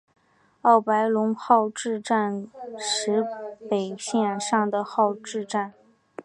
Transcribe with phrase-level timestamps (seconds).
[0.63, 2.47] 奥白泷号志站
[2.79, 3.29] 石北
[3.91, 5.75] 本线上的号志站。